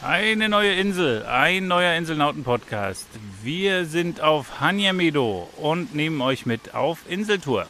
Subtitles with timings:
[0.00, 3.08] Eine neue Insel, ein neuer Inselnauten-Podcast.
[3.42, 7.66] Wir sind auf Hanyamedo und nehmen euch mit auf Inseltour.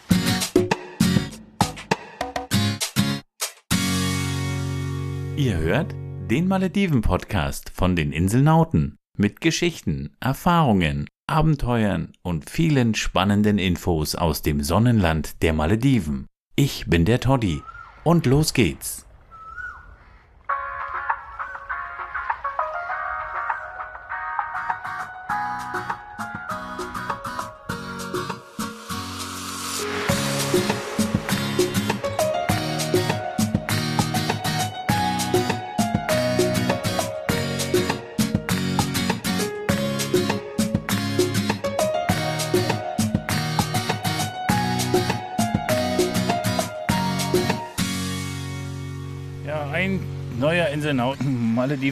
[5.37, 5.95] Ihr hört
[6.31, 14.63] den Malediven-Podcast von den Inselnauten mit Geschichten, Erfahrungen, Abenteuern und vielen spannenden Infos aus dem
[14.63, 16.27] Sonnenland der Malediven.
[16.57, 17.63] Ich bin der Toddy
[18.05, 19.08] und los geht's.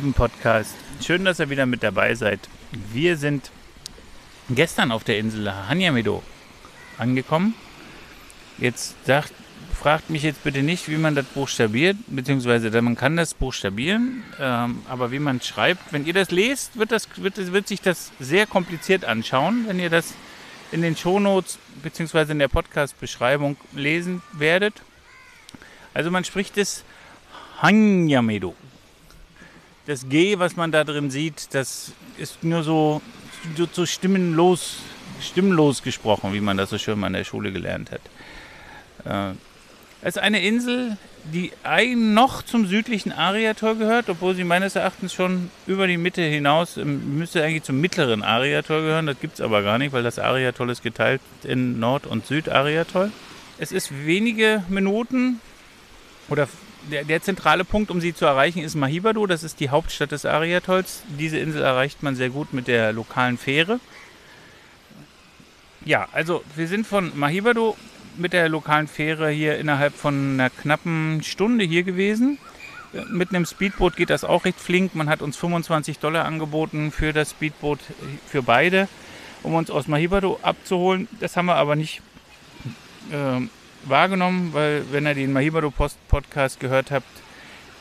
[0.07, 0.75] Malediven Podcast.
[1.05, 2.41] Schön, dass ihr wieder mit dabei seid.
[2.93, 3.51] Wir sind
[4.51, 6.23] gestern auf der Insel Hanyamedo
[6.99, 7.55] angekommen.
[8.59, 9.33] Jetzt sagt,
[9.75, 14.81] fragt mich jetzt bitte nicht, wie man das buchstabiert, beziehungsweise man kann das buchstabieren, ähm,
[14.89, 18.47] aber wie man schreibt, wenn ihr das lest, wird, das, wird, wird sich das sehr
[18.47, 20.15] kompliziert anschauen, wenn ihr das
[20.73, 24.75] in den Shownotes beziehungsweise in der Podcast-Beschreibung lesen werdet.
[25.95, 26.85] Also man spricht es
[27.61, 28.55] Hanyamedo.
[29.87, 33.01] Das G, was man da drin sieht, das ist nur so,
[33.57, 34.79] so, so stimmenlos,
[35.21, 38.01] stimmlos gesprochen, wie man das so schön mal in der Schule gelernt hat.
[39.05, 39.37] Äh,
[40.03, 40.97] es ist eine Insel,
[41.33, 41.53] die
[41.95, 47.19] noch zum südlichen Ariator gehört, obwohl sie meines Erachtens schon über die Mitte hinaus ähm,
[47.19, 49.07] müsste eigentlich zum mittleren Ariator gehören.
[49.07, 53.13] Das gibt es aber gar nicht, weil das Ariatoll ist geteilt in Nord- und Südariatoll.
[53.59, 55.41] Es ist wenige Minuten
[56.29, 56.49] oder
[56.91, 59.27] der, der, zentrale Punkt, um sie zu erreichen, ist Mahibado.
[59.27, 61.03] Das ist die Hauptstadt des Ariatolls.
[61.19, 63.81] Diese Insel erreicht man sehr gut mit der lokalen Fähre.
[65.85, 67.77] Ja, also wir sind von Mahibado
[68.17, 72.39] mit der lokalen Fähre hier innerhalb von einer knappen Stunde hier gewesen.
[73.11, 74.95] Mit einem Speedboot geht das auch recht flink.
[74.95, 77.81] Man hat uns 25 Dollar angeboten für das Speedboot
[78.27, 78.89] für beide,
[79.43, 81.09] um uns aus Mahibado abzuholen.
[81.21, 82.01] Das haben wir aber nicht
[83.13, 83.47] äh,
[83.85, 87.07] wahrgenommen, weil wenn ihr den Mahibado Post Podcast gehört habt,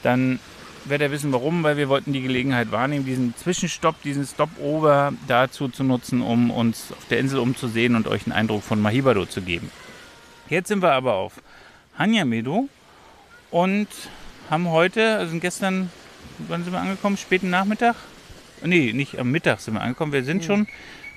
[0.03, 0.39] dann
[0.85, 5.67] werdet ihr wissen warum, weil wir wollten die Gelegenheit wahrnehmen, diesen Zwischenstopp, diesen Stopover dazu
[5.67, 9.41] zu nutzen, um uns auf der Insel umzusehen und euch einen Eindruck von Mahibado zu
[9.41, 9.72] geben.
[10.50, 11.41] Jetzt sind wir aber auf
[11.97, 12.69] Hanyamedo
[13.51, 13.88] und
[14.50, 15.89] haben heute, also gestern,
[16.47, 17.17] wann sind wir angekommen?
[17.17, 17.95] Späten Nachmittag?
[18.63, 20.12] Nee, nicht am Mittag sind wir angekommen.
[20.12, 20.45] Wir sind mhm.
[20.45, 20.67] schon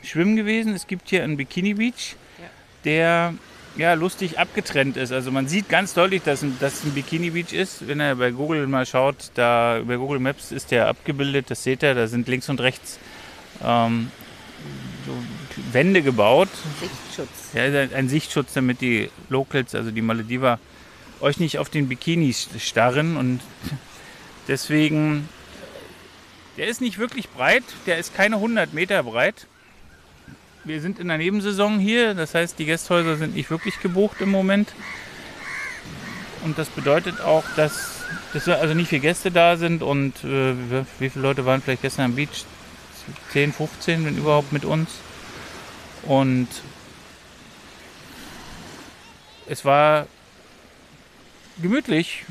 [0.02, 0.74] schwimmen gewesen.
[0.74, 2.48] Es gibt hier einen Bikini Beach, ja.
[2.84, 3.34] der
[3.76, 5.12] ja, lustig abgetrennt ist.
[5.12, 7.86] Also man sieht ganz deutlich, dass dass ein Bikini Beach ist.
[7.86, 11.82] Wenn ihr bei Google mal schaut, da bei Google Maps ist der abgebildet, das seht
[11.82, 12.98] ihr, da sind links und rechts
[13.62, 14.10] ähm,
[15.06, 15.12] so
[15.72, 16.48] Wände gebaut.
[16.80, 17.28] Sichtschutz.
[17.54, 17.62] Ja,
[17.96, 20.58] ein Sichtschutz, damit die Locals, also die Malediver,
[21.20, 23.40] euch nicht auf den Bikini starren und
[24.48, 25.28] deswegen,
[26.56, 29.46] der ist nicht wirklich breit, der ist keine 100 Meter breit
[30.68, 34.30] wir sind in der Nebensaison hier, das heißt, die Gästhäuser sind nicht wirklich gebucht im
[34.30, 34.72] Moment.
[36.44, 40.54] Und das bedeutet auch, dass, dass also nicht viele Gäste da sind und äh,
[40.98, 42.44] wie viele Leute waren vielleicht gestern am Beach?
[43.32, 44.90] 10, 15, wenn überhaupt mit uns.
[46.02, 46.48] Und
[49.48, 50.06] es war
[51.62, 52.24] gemütlich.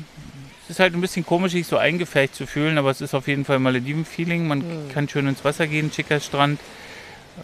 [0.64, 3.26] Es ist halt ein bisschen komisch, sich so eingefecht zu fühlen, aber es ist auf
[3.26, 4.46] jeden Fall Malediven-Feeling.
[4.46, 4.92] Man mhm.
[4.92, 6.60] kann schön ins Wasser gehen, schicker Strand.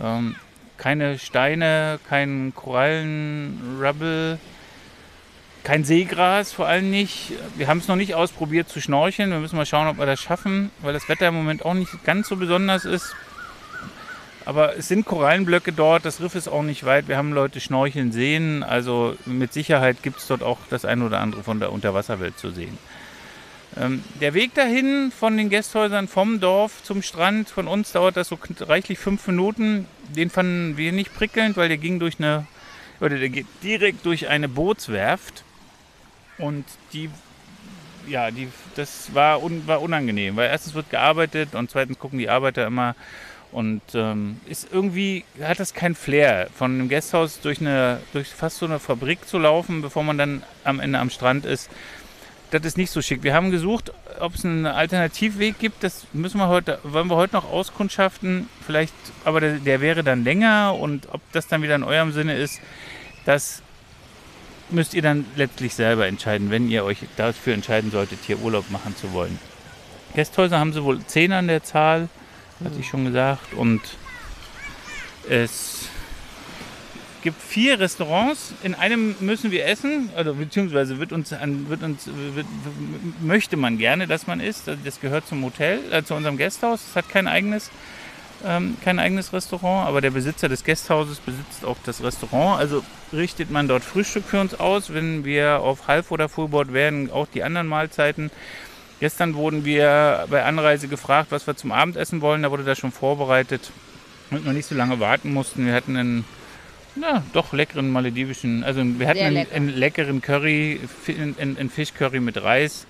[0.01, 0.37] Ähm,
[0.79, 4.39] keine Steine, kein Korallenrubble,
[5.63, 7.33] kein Seegras vor allem nicht.
[7.57, 9.31] Wir haben es noch nicht ausprobiert zu schnorcheln.
[9.31, 12.05] Wir müssen mal schauen, ob wir das schaffen, weil das Wetter im Moment auch nicht
[12.05, 13.15] ganz so besonders ist.
[14.47, 17.09] Aber es sind Korallenblöcke dort, das Riff ist auch nicht weit.
[17.09, 18.63] Wir haben Leute schnorcheln sehen.
[18.63, 22.51] Also mit Sicherheit gibt es dort auch das eine oder andere von der Unterwasserwelt zu
[22.51, 22.77] sehen.
[23.77, 28.29] Ähm, der Weg dahin von den Gästhäusern vom Dorf zum Strand, von uns dauert das
[28.29, 29.87] so reichlich fünf Minuten.
[30.15, 32.47] Den fanden wir nicht prickelnd, weil der ging durch eine,
[33.01, 35.43] oder der geht direkt durch eine Bootswerft.
[36.39, 37.11] Und die,
[38.07, 42.29] ja, die, das war, un, war unangenehm, weil erstens wird gearbeitet und zweitens gucken die
[42.29, 42.95] Arbeiter immer
[43.51, 48.59] und ähm, ist irgendwie, hat das kein Flair, von einem Gasthaus durch, eine, durch fast
[48.59, 51.71] so eine Fabrik zu laufen, bevor man dann am Ende am Strand ist
[52.59, 53.23] das ist nicht so schick.
[53.23, 55.83] Wir haben gesucht, ob es einen Alternativweg gibt.
[55.83, 58.49] Das müssen wir heute, wollen wir heute noch auskundschaften.
[58.65, 62.37] Vielleicht, aber der, der wäre dann länger und ob das dann wieder in eurem Sinne
[62.37, 62.61] ist,
[63.25, 63.63] das
[64.71, 68.97] müsst ihr dann letztlich selber entscheiden, wenn ihr euch dafür entscheiden solltet, hier Urlaub machen
[68.97, 69.39] zu wollen.
[70.15, 72.09] Gästhäuser haben sie wohl zehn an der Zahl,
[72.65, 73.53] hatte ich schon gesagt.
[73.55, 73.81] Und
[75.29, 75.89] es
[77.25, 78.53] gibt vier Restaurants.
[78.63, 82.47] In einem müssen wir essen, also beziehungsweise wird uns, wird uns wird,
[83.21, 84.71] möchte man gerne, dass man isst.
[84.85, 86.83] Das gehört zum Hotel, äh, zu unserem Gästhaus.
[86.91, 87.71] Es hat kein eigenes,
[88.45, 92.61] ähm, kein eigenes Restaurant, aber der Besitzer des Gästhauses besitzt auch das Restaurant.
[92.61, 94.93] Also richtet man dort Frühstück für uns aus.
[94.93, 98.31] Wenn wir auf Half- oder Fullboard werden, auch die anderen Mahlzeiten.
[99.01, 102.43] Gestern wurden wir bei Anreise gefragt, was wir zum Abendessen wollen.
[102.43, 103.73] Da wurde das schon vorbereitet,
[104.29, 105.65] damit wir nicht so lange warten mussten.
[105.65, 106.25] Wir hatten einen
[106.97, 108.63] na, doch leckeren maledivischen.
[108.65, 109.55] Also wir hatten einen, lecker.
[109.55, 110.81] einen, leckeren Curry,
[111.39, 112.87] einen, Fischcurry mit Reis.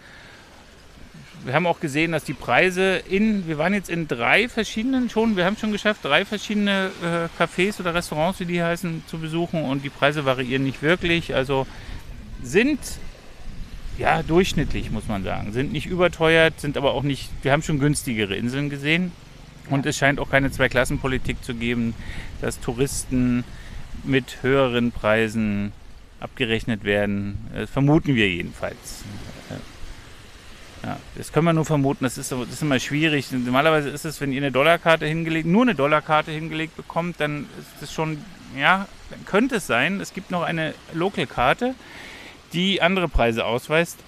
[1.45, 5.37] Wir haben auch gesehen, dass die Preise in, wir waren jetzt in drei verschiedenen schon,
[5.37, 9.63] wir haben schon geschafft, drei verschiedene äh, Cafés oder Restaurants, wie die heißen, zu besuchen
[9.63, 11.35] und die Preise variieren nicht wirklich.
[11.35, 11.67] Also
[12.43, 12.79] sind
[13.99, 15.53] ja durchschnittlich, muss man sagen.
[15.53, 19.13] Sind nicht überteuert, sind aber auch nicht, wir haben schon günstigere Inseln gesehen.
[19.71, 21.95] Und es scheint auch keine Zweiklassenpolitik zu geben,
[22.41, 23.45] dass Touristen
[24.03, 25.73] mit höheren Preisen
[26.21, 27.39] abgerechnet werden.
[27.55, 29.05] Das vermuten wir jedenfalls.
[30.85, 33.33] Ja, das können wir nur vermuten, das ist, das ist immer schwierig.
[33.33, 37.81] Normalerweise ist es, wenn ihr eine Dollarkarte hingelegt, nur eine Dollarkarte hingelegt bekommt, dann ist
[37.81, 38.19] das schon,
[38.59, 40.01] ja, dann könnte es sein.
[40.01, 41.75] Es gibt noch eine Local-Karte,
[42.53, 43.99] die andere Preise ausweist.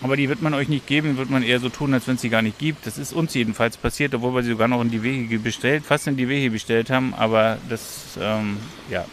[0.00, 2.22] Aber die wird man euch nicht geben, wird man eher so tun, als wenn es
[2.22, 2.86] sie gar nicht gibt.
[2.86, 6.06] Das ist uns jedenfalls passiert, obwohl wir sie sogar noch in die Wege bestellt, fast
[6.06, 7.14] in die Wege bestellt haben.
[7.14, 8.56] Aber das, ähm,
[8.90, 9.04] ja,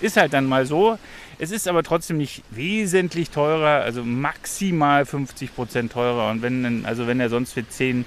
[0.00, 0.98] ist halt dann mal so.
[1.38, 6.30] Es ist aber trotzdem nicht wesentlich teurer, also maximal 50 Prozent teurer.
[6.30, 8.04] Und wenn, also wenn ihr sonst für 10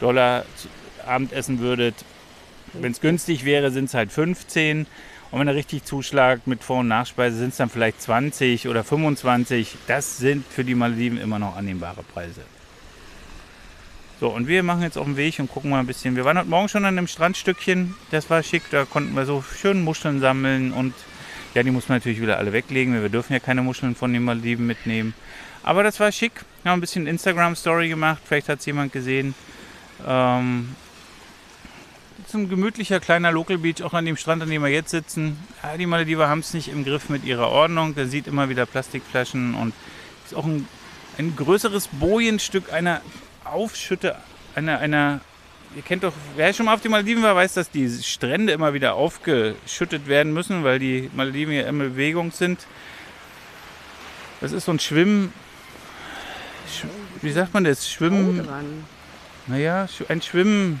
[0.00, 0.44] Dollar
[1.06, 1.94] Abend essen würdet,
[2.74, 4.86] wenn es günstig wäre, sind es halt 15.
[5.30, 8.84] Und wenn er richtig zuschlagt mit Vor- und Nachspeise, sind es dann vielleicht 20 oder
[8.84, 9.76] 25.
[9.86, 12.42] Das sind für die Malediven immer noch annehmbare Preise.
[14.20, 16.14] So, und wir machen jetzt auf den Weg und gucken mal ein bisschen.
[16.14, 17.94] Wir waren heute Morgen schon an einem Strandstückchen.
[18.10, 18.62] Das war schick.
[18.70, 20.94] Da konnten wir so schön Muscheln sammeln und
[21.54, 23.00] ja, die muss man natürlich wieder alle weglegen.
[23.00, 25.14] Wir dürfen ja keine Muscheln von den Maldiven mitnehmen.
[25.62, 26.44] Aber das war schick.
[26.62, 28.20] Wir haben ein bisschen Instagram-Story gemacht.
[28.24, 29.34] Vielleicht hat es jemand gesehen.
[30.06, 30.74] Ähm,
[32.18, 34.90] das ist ein gemütlicher kleiner Local Beach, auch an dem Strand, an dem wir jetzt
[34.90, 35.38] sitzen.
[35.62, 37.94] Ja, die Malediver haben es nicht im Griff mit ihrer Ordnung.
[37.94, 39.74] Da sieht immer wieder Plastikflaschen und
[40.24, 40.68] ist auch ein,
[41.18, 43.00] ein größeres Bojenstück einer
[43.44, 44.16] Aufschütte,
[44.54, 45.20] einer, einer
[45.76, 48.74] ihr kennt doch, wer schon mal auf die Malediven war, weiß, dass die Strände immer
[48.74, 52.66] wieder aufgeschüttet werden müssen, weil die Malediven ja in Bewegung sind.
[54.40, 55.32] Das ist so ein Schwimm.
[57.22, 57.90] Wie sagt man das?
[57.90, 58.46] Schwimmen.
[59.46, 60.80] Naja, ein Schwimmen.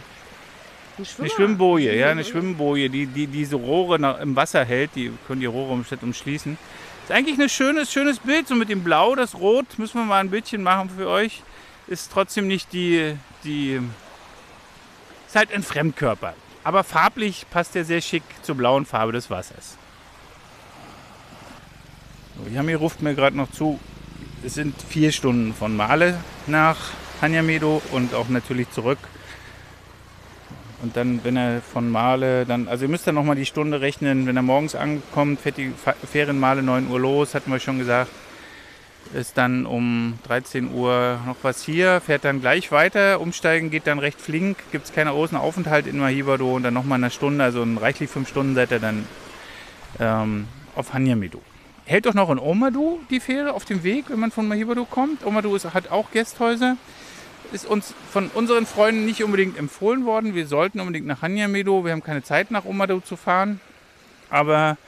[0.96, 4.90] Ein eine Schwimmboje, ja, eine Schwimmboje, die, die diese Rohre nach, im Wasser hält.
[4.94, 6.56] Die können die Rohre umschließen.
[7.02, 9.78] Ist eigentlich ein schönes, schönes Bild, so mit dem Blau, das Rot.
[9.78, 11.42] Müssen wir mal ein Bildchen machen für euch.
[11.88, 13.80] Ist trotzdem nicht die, die
[15.34, 16.34] ist halt ein Fremdkörper.
[16.62, 19.76] Aber farblich passt er sehr schick zur blauen Farbe des Wassers.
[22.36, 23.80] So, Yami ruft mir gerade noch zu.
[24.44, 26.76] Es sind vier Stunden von Male nach
[27.20, 28.98] Hanyamedo und auch natürlich zurück.
[30.82, 34.28] Und dann, wenn er von Male, dann, also ihr müsst dann nochmal die Stunde rechnen,
[34.28, 35.72] wenn er morgens ankommt, fährt die
[36.12, 38.10] Ferienmale 9 Uhr los, hatten wir schon gesagt
[39.12, 43.20] ist dann um 13 Uhr noch was hier, fährt dann gleich weiter.
[43.20, 46.98] Umsteigen geht dann recht flink, gibt es keine großen Aufenthalt in Mahibado und dann nochmal
[46.98, 49.06] eine Stunde, also in reichlich fünf Stunden seid ihr dann
[50.00, 51.42] ähm, auf Hanyamido.
[51.86, 55.24] Hält doch noch in Omadu die Fähre auf dem Weg, wenn man von Mahibado kommt.
[55.26, 56.76] Omadu ist, hat auch Gästhäuser.
[57.52, 60.34] Ist uns von unseren Freunden nicht unbedingt empfohlen worden.
[60.34, 61.84] Wir sollten unbedingt nach Hanyamido.
[61.84, 63.60] Wir haben keine Zeit nach Omadu zu fahren.
[64.30, 64.78] Aber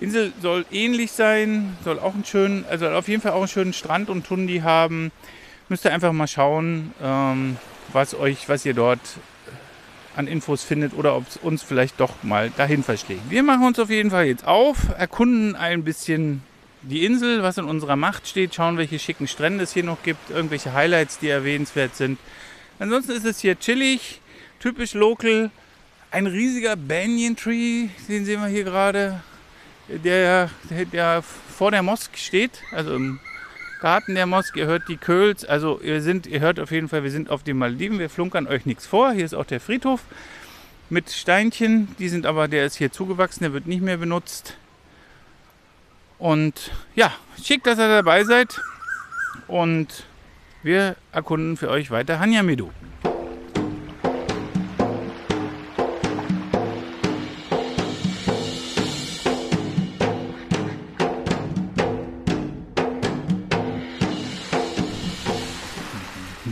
[0.00, 3.72] Insel soll ähnlich sein, soll auch einen schönen, also auf jeden Fall auch einen schönen
[3.74, 5.12] Strand und Tundi haben.
[5.68, 7.56] Müsst ihr einfach mal schauen, ähm,
[7.92, 9.00] was euch, was ihr dort
[10.16, 13.20] an Infos findet oder ob es uns vielleicht doch mal dahin verschlägt.
[13.28, 16.42] Wir machen uns auf jeden Fall jetzt auf, erkunden ein bisschen
[16.82, 20.30] die Insel, was in unserer Macht steht, schauen, welche schicken Strände es hier noch gibt,
[20.30, 22.18] irgendwelche Highlights, die erwähnenswert sind.
[22.78, 24.20] Ansonsten ist es hier chillig,
[24.60, 25.50] typisch local.
[26.10, 29.20] Ein riesiger Banyan Tree, den sehen wir hier gerade
[30.04, 30.50] der,
[30.92, 33.20] der vor der Mosk steht, also im
[33.80, 34.56] Garten der Mosk.
[34.56, 37.42] Ihr hört die Köls, also ihr, sind, ihr hört auf jeden Fall, wir sind auf
[37.42, 39.12] den Maldiven, wir flunkern euch nichts vor.
[39.12, 40.02] Hier ist auch der Friedhof
[40.90, 44.56] mit Steinchen, die sind aber, der ist hier zugewachsen, der wird nicht mehr benutzt.
[46.18, 48.60] Und ja, schick, dass ihr dabei seid
[49.46, 50.04] und
[50.62, 52.70] wir erkunden für euch weiter Hanyamidu.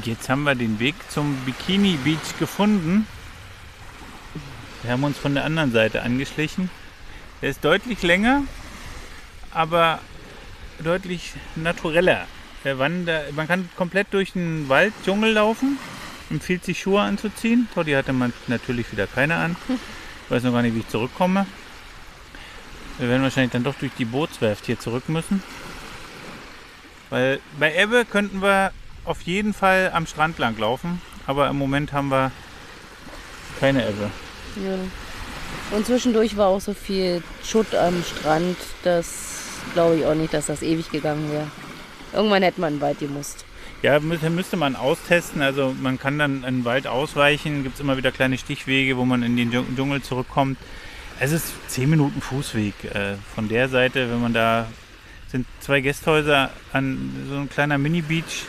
[0.08, 3.06] Jetzt haben wir den Weg zum Bikini Beach gefunden.
[4.82, 6.70] Wir haben uns von der anderen Seite angeschlichen.
[7.42, 8.44] Der ist deutlich länger,
[9.52, 10.00] aber
[10.82, 12.26] deutlich natureller.
[12.64, 15.78] Der Wander man kann komplett durch den Wald, Dschungel laufen.
[16.30, 17.68] Empfiehlt sich Schuhe anzuziehen.
[17.74, 19.56] Toddy hatte man natürlich wieder keine an.
[19.68, 21.44] Ich weiß noch gar nicht, wie ich zurückkomme.
[22.96, 25.42] Wir werden wahrscheinlich dann doch durch die Bootswerft hier zurück müssen.
[27.10, 28.72] Weil bei Ebbe könnten wir
[29.04, 31.00] auf jeden Fall am Strand lang laufen.
[31.26, 32.30] Aber im Moment haben wir
[33.60, 34.10] keine Ebbe.
[34.64, 35.76] Ja.
[35.76, 39.42] Und zwischendurch war auch so viel Schutt am Strand, das
[39.74, 41.46] glaube ich auch nicht, dass das ewig gegangen wäre.
[42.14, 43.44] Irgendwann hätte man weit gemusst.
[43.82, 45.42] Ja, müsste, müsste man austesten.
[45.42, 47.62] Also man kann dann in den Wald ausweichen.
[47.62, 50.58] Gibt es immer wieder kleine Stichwege, wo man in den Dschung- Dschungel zurückkommt.
[51.20, 52.74] Es ist 10 Minuten Fußweg.
[52.84, 54.66] Äh, von der Seite, wenn man da
[55.30, 58.46] sind zwei Gästhäuser an so ein kleiner Mini-Beach.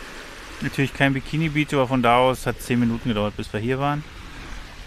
[0.62, 3.80] Natürlich kein Bikini-Beach, aber von da aus hat es 10 Minuten gedauert, bis wir hier
[3.80, 4.04] waren.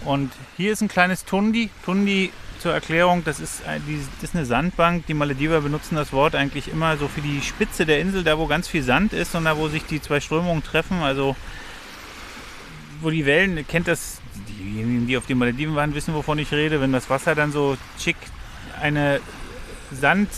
[0.04, 1.70] Und hier ist ein kleines Tundi.
[1.84, 5.06] Tundi zur Erklärung, das ist, die- das ist eine Sandbank.
[5.06, 8.46] Die Malediver benutzen das Wort eigentlich immer so für die Spitze der Insel, da wo
[8.46, 11.00] ganz viel Sand ist und da wo sich die zwei Strömungen treffen.
[11.02, 11.34] Also
[13.00, 16.80] wo die Wellen, kennt das, diejenigen, die auf den Malediven waren, wissen, wovon ich rede,
[16.80, 18.16] wenn das Wasser dann so schick
[18.80, 19.20] eine
[19.90, 20.28] Sand,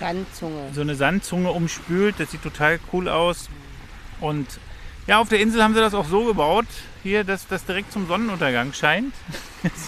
[0.00, 0.70] Gandzunge.
[0.72, 2.14] so eine Sandzunge umspült.
[2.18, 3.48] Das sieht total cool aus.
[4.22, 4.46] Und
[5.08, 6.66] ja, auf der Insel haben sie das auch so gebaut,
[7.02, 9.12] hier, dass das direkt zum Sonnenuntergang scheint.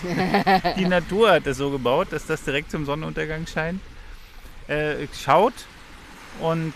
[0.77, 3.81] Die Natur hat das so gebaut, dass das direkt zum Sonnenuntergang scheint.
[4.67, 5.55] Äh, schaut.
[6.41, 6.75] Und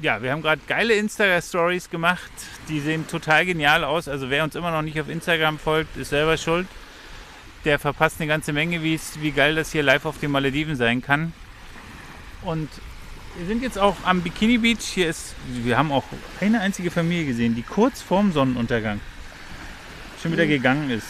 [0.00, 2.30] ja, wir haben gerade geile Instagram-Stories gemacht.
[2.68, 4.08] Die sehen total genial aus.
[4.08, 6.66] Also wer uns immer noch nicht auf Instagram folgt, ist selber schuld.
[7.64, 11.32] Der verpasst eine ganze Menge, wie geil das hier live auf den Malediven sein kann.
[12.42, 12.68] Und
[13.36, 14.80] wir sind jetzt auch am Bikini Beach.
[14.80, 16.04] Hier ist, wir haben auch
[16.40, 19.00] eine einzige Familie gesehen, die kurz vorm Sonnenuntergang
[20.22, 21.06] schon wieder gegangen ist.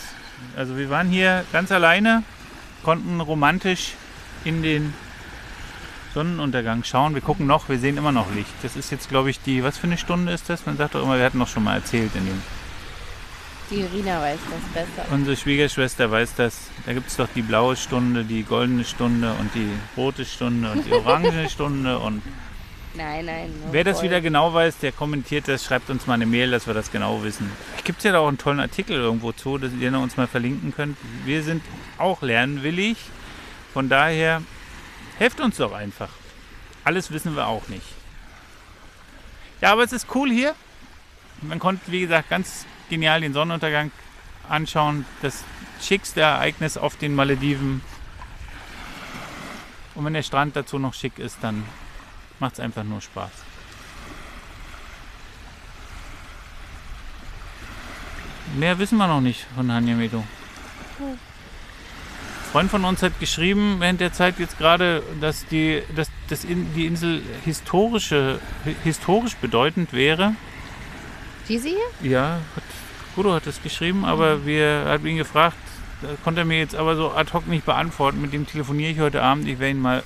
[0.57, 2.23] Also wir waren hier ganz alleine,
[2.83, 3.95] konnten romantisch
[4.45, 4.95] in den
[6.15, 7.15] Sonnenuntergang schauen.
[7.15, 8.53] Wir gucken noch, wir sehen immer noch Licht.
[8.63, 10.67] Das ist jetzt, glaube ich, die, was für eine Stunde ist das?
[10.67, 12.43] Man sagt doch immer, wir hatten noch schon mal erzählt in dem.
[13.71, 15.13] Die Irina weiß das besser.
[15.13, 16.63] Unsere Schwiegerschwester weiß das.
[16.87, 20.85] Da gibt es doch die blaue Stunde, die goldene Stunde und die rote Stunde und
[20.87, 21.99] die orangene Stunde.
[22.01, 22.23] Und
[22.95, 23.55] Nein, nein.
[23.71, 26.75] wer das wieder genau weiß, der kommentiert das, schreibt uns mal eine Mail, dass wir
[26.75, 27.49] das genau wissen.
[27.85, 30.75] Gibt es ja da auch einen tollen Artikel irgendwo zu, dass ihr uns mal verlinken
[30.75, 30.97] könnt.
[31.25, 31.63] Wir sind
[31.99, 32.97] auch lernwillig.
[33.73, 34.43] Von daher
[35.19, 36.09] helft uns doch einfach.
[36.83, 37.87] Alles wissen wir auch nicht.
[39.61, 40.57] Ja, aber es ist cool hier.
[41.43, 43.91] Man konnte, wie gesagt, ganz genial den Sonnenuntergang
[44.49, 45.07] anschauen.
[45.23, 45.45] Das
[45.81, 47.81] schickste Ereignis auf den Malediven.
[49.95, 51.65] Und wenn der Strand dazu noch schick ist, dann
[52.39, 53.31] macht es einfach nur Spaß.
[58.57, 60.25] Mehr wissen wir noch nicht von Hanya Medo.
[60.99, 61.19] Ein
[62.53, 66.75] Freund von uns hat geschrieben während der Zeit jetzt gerade, dass die, dass, dass in,
[66.75, 70.35] die Insel historische, hi- historisch bedeutend wäre.
[71.59, 71.79] Hier?
[72.01, 72.63] Ja, hat,
[73.17, 75.57] Gudo hat es geschrieben, aber wir haben ihn gefragt,
[76.23, 78.21] konnte er mir jetzt aber so ad hoc nicht beantworten.
[78.21, 79.49] Mit dem telefoniere ich heute Abend.
[79.49, 80.05] Ich werde ihn mal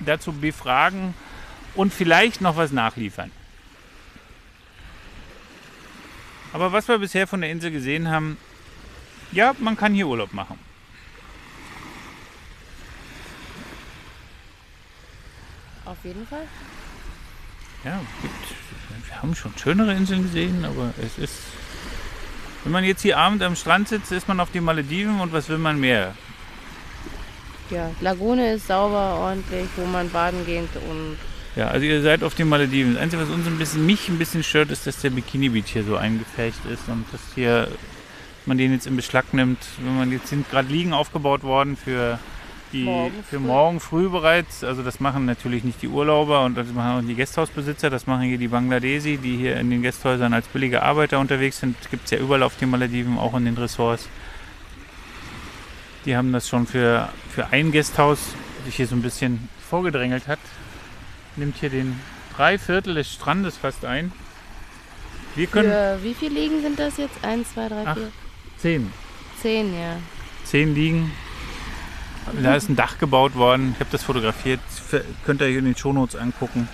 [0.00, 1.14] dazu befragen
[1.74, 3.30] und vielleicht noch was nachliefern.
[6.52, 8.36] Aber was wir bisher von der Insel gesehen haben,
[9.30, 10.58] ja, man kann hier Urlaub machen.
[15.86, 16.46] Auf jeden Fall.
[17.82, 18.61] Ja, gibt,
[19.22, 21.34] haben schon schönere Inseln gesehen, aber es ist.
[22.64, 25.48] Wenn man jetzt hier abend am Strand sitzt, ist man auf den Malediven und was
[25.48, 26.14] will man mehr?
[27.70, 31.16] Ja, Lagune ist sauber, ordentlich, wo man baden geht und
[31.56, 32.94] Ja, also ihr seid auf den Malediven.
[32.94, 35.72] Das Einzige, was uns ein bisschen, mich ein bisschen stört, ist, dass der Bikini Beach
[35.72, 37.68] hier so eingefärbt ist und dass hier
[38.46, 39.58] man den jetzt in Beschlag nimmt.
[39.78, 42.18] Wenn man jetzt sind gerade Liegen aufgebaut worden für
[42.72, 44.64] die Morgen für morgen früh bereits.
[44.64, 47.90] Also das machen natürlich nicht die Urlauber und das machen auch die Gästhausbesitzer.
[47.90, 51.76] Das machen hier die Bangladesi, die hier in den Gästhäusern als billige Arbeiter unterwegs sind.
[51.90, 54.08] Gibt es ja überall auf den Malediven, auch in den Ressorts.
[56.04, 58.18] Die haben das schon für, für ein Gästhaus,
[58.56, 60.40] das sich hier so ein bisschen vorgedrängelt hat,
[61.36, 61.98] nimmt hier den
[62.36, 64.12] drei Viertel des Strandes fast ein.
[65.34, 67.24] Wir können für wie viele Liegen sind das jetzt?
[67.24, 67.94] Eins, zwei, drei, Ach.
[67.94, 68.12] vier,
[68.58, 68.92] zehn,
[69.40, 69.96] zehn, ja.
[70.44, 71.10] zehn liegen.
[72.42, 73.72] Da ist ein Dach gebaut worden.
[73.74, 74.60] Ich habe das fotografiert.
[75.24, 76.68] Könnt ihr hier in den Shownotes angucken.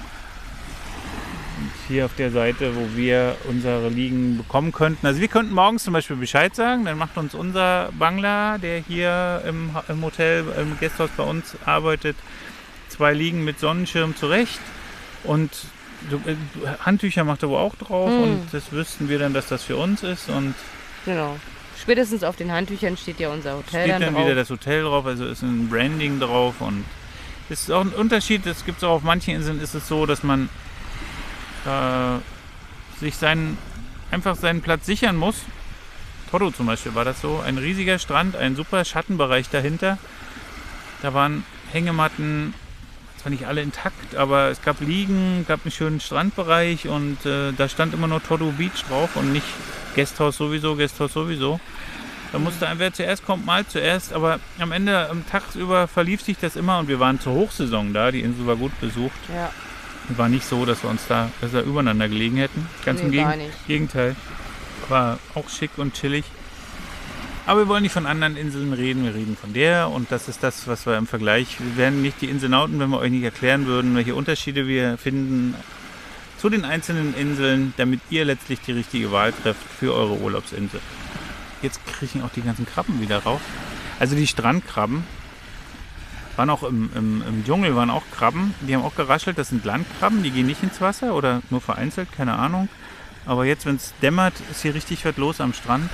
[1.61, 5.07] Und hier auf der Seite, wo wir unsere Liegen bekommen könnten.
[5.07, 6.85] Also wir könnten morgens zum Beispiel Bescheid sagen.
[6.85, 12.17] Dann macht uns unser Bangler, der hier im, im Hotel, im Gasthaus bei uns arbeitet,
[12.89, 14.61] zwei Liegen mit Sonnenschirm zurecht.
[15.25, 15.51] Und
[16.27, 16.35] äh,
[16.85, 18.23] Handtücher macht er wohl auch drauf Hm.
[18.23, 20.55] und das wüssten wir dann, dass das für uns ist und
[21.05, 21.37] Genau.
[21.81, 24.25] Spätestens auf den Handtüchern steht ja unser Hotel steht dann, dann drauf.
[24.25, 26.85] wieder das Hotel drauf, also ist ein Branding drauf und
[27.49, 28.45] es ist auch ein Unterschied.
[28.47, 30.49] Es gibt auch auf manchen Inseln ist es so, dass man
[31.65, 32.19] äh,
[33.01, 33.57] sich seinen
[34.11, 35.37] einfach seinen Platz sichern muss.
[36.31, 39.99] Toro zum Beispiel war das so, ein riesiger Strand, ein super Schattenbereich dahinter.
[41.01, 42.55] Da waren Hängematten,
[43.19, 47.69] zwar nicht alle intakt, aber es gab Liegen, gab einen schönen Strandbereich und äh, da
[47.69, 49.47] stand immer nur Todo Beach drauf und nicht
[49.99, 51.59] Gasthaus sowieso, Gasthaus sowieso.
[52.31, 56.39] Da musste ein, wer zuerst kommt, mal zuerst, aber am Ende, am Tagsüber verlief sich
[56.39, 59.19] das immer und wir waren zur Hochsaison da, die Insel war gut besucht.
[59.35, 59.51] Ja,
[60.17, 62.69] War nicht so, dass wir uns da besser übereinander gelegen hätten.
[62.85, 63.53] Ganz im nee, gar Gegen.
[63.67, 64.15] Gegenteil.
[64.89, 66.25] War auch schick und chillig.
[67.47, 70.45] Aber wir wollen nicht von anderen Inseln reden, wir reden von der und das ist
[70.45, 71.57] das, was wir im Vergleich.
[71.59, 75.55] Wir wären nicht die Inselnauten, wenn wir euch nicht erklären würden, welche Unterschiede wir finden
[76.39, 80.81] zu den einzelnen Inseln, damit ihr letztlich die richtige Wahl trefft für eure Urlaubsinsel.
[81.63, 83.41] Jetzt kriechen auch die ganzen Krabben wieder rauf.
[83.99, 85.05] Also die Strandkrabben
[86.37, 89.37] waren auch im, im, im Dschungel, waren auch Krabben, die haben auch geraschelt.
[89.39, 92.69] Das sind Landkrabben, die gehen nicht ins Wasser oder nur vereinzelt, keine Ahnung.
[93.27, 95.91] Aber jetzt, wenn es dämmert, ist hier richtig was los am Strand.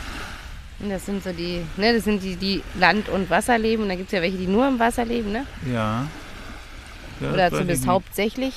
[0.79, 3.85] Das sind so die, ne, das sind die, die Land- und Wasser leben.
[3.85, 5.47] Und da gibt es ja welche, die nur im Wasser leben, ne?
[5.73, 6.07] Ja.
[7.21, 8.55] ja Oder zumindest hauptsächlich.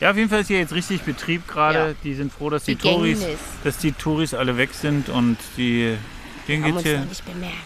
[0.00, 1.78] Ja, auf jeden Fall ist hier jetzt richtig Betrieb gerade.
[1.78, 1.94] Ja.
[2.04, 3.24] Die sind froh, dass die, Die Touris,
[3.64, 5.96] dass die Touris alle weg sind und die,
[6.46, 6.98] denen Haben geht's uns hier.
[7.00, 7.56] noch nicht bemerkt.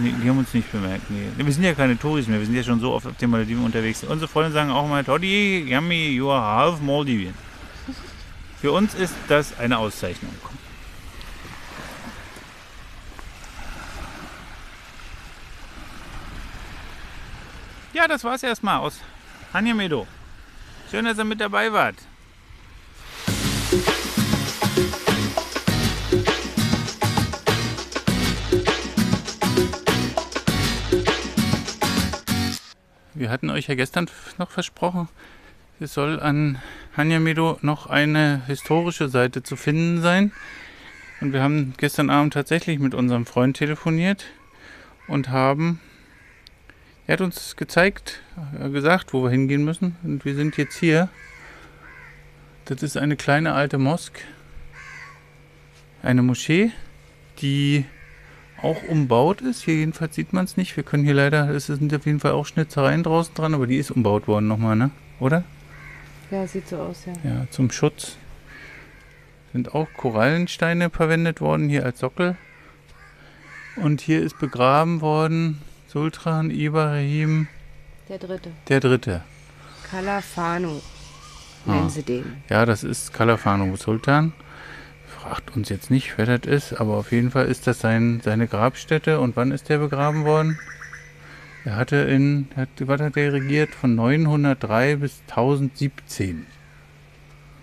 [0.00, 1.10] Nee, die haben uns nicht bemerkt.
[1.10, 1.28] Nee.
[1.36, 2.38] Wir sind ja keine Touris mehr.
[2.38, 4.04] Wir sind ja schon so oft auf den Malediven unterwegs.
[4.04, 7.34] Unsere Freunde sagen auch mal, Toddy, yummy, you are half Maldivian.
[8.60, 10.32] Für uns ist das eine Auszeichnung.
[17.92, 18.98] Ja, das war's erstmal aus
[19.52, 20.06] Hanyamedo.
[20.92, 21.96] Schön, dass ihr mit dabei wart.
[33.14, 35.08] Wir hatten euch ja gestern noch versprochen,
[35.80, 36.60] es soll an
[36.94, 40.30] Hanyamedo noch eine historische Seite zu finden sein.
[41.22, 44.26] Und wir haben gestern Abend tatsächlich mit unserem Freund telefoniert
[45.08, 45.80] und haben,
[47.06, 48.20] er hat uns gezeigt,
[48.60, 49.96] äh, gesagt, wo wir hingehen müssen.
[50.02, 51.08] Und wir sind jetzt hier.
[52.64, 54.20] Das ist eine kleine alte Mosk,
[56.02, 56.70] eine Moschee,
[57.40, 57.84] die
[58.62, 59.62] auch umbaut ist.
[59.62, 60.76] Hier jedenfalls sieht man es nicht.
[60.76, 63.78] Wir können hier leider, es sind auf jeden Fall auch Schnitzereien draußen dran, aber die
[63.78, 64.90] ist umbaut worden nochmal, ne?
[65.18, 65.42] Oder?
[66.30, 67.12] Ja, sieht so aus, ja.
[67.28, 68.16] Ja, zum Schutz
[69.52, 72.36] sind auch Korallensteine verwendet worden, hier als Sockel.
[73.76, 75.60] Und hier ist begraben worden
[75.92, 77.48] Sultan Ibrahim
[78.08, 78.50] Der dritte.
[78.68, 79.20] der Dritte.
[79.90, 80.80] Kalafanu
[81.66, 81.74] Ah.
[81.74, 82.24] nennen sie den.
[82.48, 84.32] Ja, das ist Kalafano Sultan.
[85.06, 88.48] Fragt uns jetzt nicht, wer das ist, aber auf jeden Fall ist das sein, seine
[88.48, 89.20] Grabstätte.
[89.20, 90.58] Und wann ist der begraben worden?
[91.66, 93.74] Er hatte in, hat, was hat er regiert?
[93.74, 96.46] Von 903 bis 1017.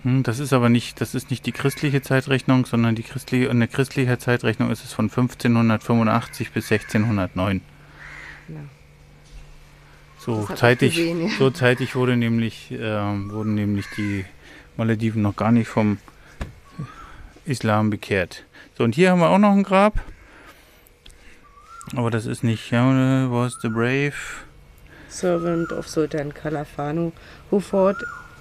[0.04, 3.58] Hm, das ist aber nicht, das ist nicht die christliche Zeitrechnung, sondern die christliche, in
[3.58, 7.62] der christlichen Zeitrechnung ist es von 1585 bis 1609.
[10.19, 11.29] So zeitig, gesehen, ja.
[11.38, 14.25] so zeitig wurde nämlich, ähm, wurden nämlich die
[14.75, 15.97] Malediven noch gar nicht vom
[17.45, 18.43] Islam bekehrt.
[18.77, 19.99] So, und hier haben wir auch noch ein Grab.
[21.95, 22.84] Aber das ist nicht, ja,
[23.32, 24.13] was the brave.
[25.08, 27.12] Servant of Sultan Kalafanu,
[27.49, 27.97] who fought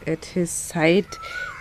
[0.07, 1.07] at his side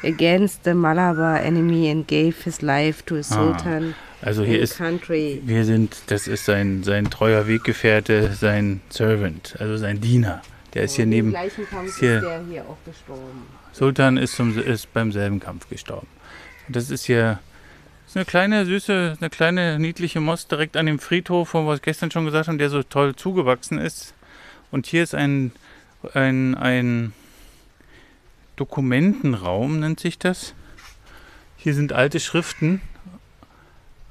[0.03, 4.77] against the Malabar enemy and gave his life to his Ah, Sultan Also hier ist,
[4.77, 5.41] country.
[5.45, 10.41] wir sind, das ist sein, sein treuer Weggefährte, sein Servant, also sein Diener.
[10.73, 13.43] Der ist hier Im neben, gleichen Kampf ist hier- der hier auch gestorben.
[13.73, 16.08] Sultan ist, zum, ist beim selben Kampf gestorben.
[16.67, 17.39] Das ist hier
[18.08, 21.82] ist eine kleine, süße, eine kleine, niedliche Most direkt an dem Friedhof, wo wir es
[21.82, 24.13] gestern schon gesagt haben, der so toll zugewachsen ist.
[24.71, 25.51] Und hier ist ein,
[26.13, 27.13] ein, ein
[28.56, 30.53] Dokumentenraum, nennt sich das.
[31.58, 32.82] Hier sind alte Schriften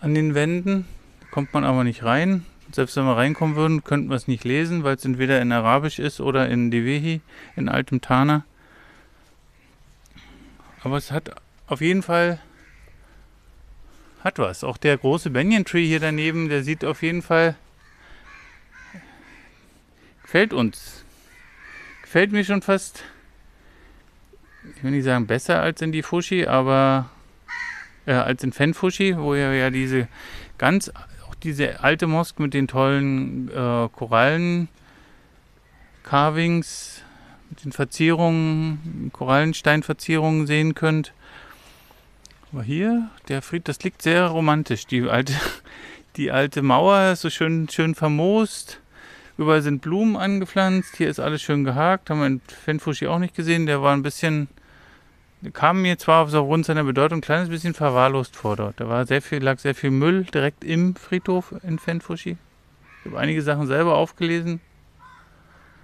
[0.01, 0.87] an den Wänden.
[1.31, 2.45] Kommt man aber nicht rein.
[2.73, 5.99] Selbst wenn wir reinkommen würden, könnten wir es nicht lesen, weil es entweder in Arabisch
[5.99, 7.21] ist oder in Devehi,
[7.55, 8.45] in altem Tana.
[10.83, 11.31] Aber es hat
[11.67, 12.41] auf jeden Fall
[14.23, 14.65] hat was.
[14.65, 17.57] Auch der große Banyan Tree hier daneben, der sieht auf jeden Fall
[20.23, 21.05] gefällt uns.
[22.03, 23.05] Gefällt mir schon fast.
[24.77, 27.09] Ich will nicht sagen besser als in die Fushi, aber
[28.07, 30.09] äh, als in Fenfushi, wo ja, ja diese
[30.59, 30.91] ganz
[31.29, 34.69] auch diese alte Mosk mit den tollen äh, Korallen
[36.03, 37.03] Carvings
[37.51, 41.13] mit den Verzierungen, Korallensteinverzierungen sehen könnt.
[42.53, 44.87] Aber hier, der Fried, das liegt sehr romantisch.
[44.87, 45.35] Die alte,
[46.17, 48.81] die alte Mauer ist so schön, schön vermoost.
[49.39, 50.97] Überall sind Blumen angepflanzt.
[50.97, 52.09] Hier ist alles schön gehakt.
[52.09, 53.67] Haben wir in Fenfushi auch nicht gesehen.
[53.67, 54.49] Der war ein bisschen,
[55.53, 58.81] kam mir zwar aufgrund seiner Bedeutung ein kleines bisschen verwahrlost vor dort.
[58.81, 62.37] Da war sehr viel, lag sehr viel Müll direkt im Friedhof in Fenfushi.
[63.01, 64.61] Ich habe einige Sachen selber aufgelesen.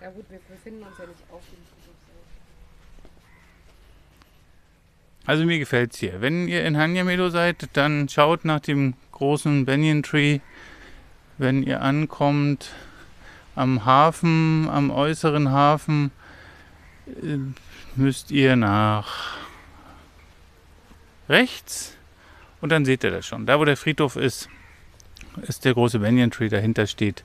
[0.00, 1.62] Ja gut, wir befinden uns ja nicht auf dem
[5.24, 6.20] Also mir gefällt es hier.
[6.20, 10.40] Wenn ihr in Hanyamedo seid, dann schaut nach dem großen Banyan Tree.
[11.38, 12.70] Wenn ihr ankommt
[13.54, 16.10] am Hafen, am äußeren Hafen,
[17.06, 17.38] äh,
[17.94, 19.36] müsst ihr nach
[21.28, 21.96] rechts
[22.60, 23.46] und dann seht ihr das schon.
[23.46, 24.48] Da wo der Friedhof ist,
[25.46, 26.48] ist der große Banyan Tree.
[26.48, 27.24] Dahinter steht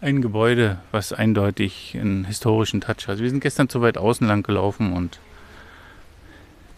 [0.00, 3.18] ein Gebäude, was eindeutig einen historischen Touch hat.
[3.18, 5.18] Wir sind gestern zu weit außen lang gelaufen und